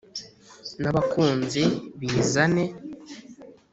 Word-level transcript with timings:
n’abakuzi 0.81 1.61
bizane 1.99 2.63